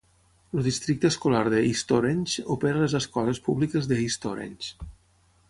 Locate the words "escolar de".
1.11-1.59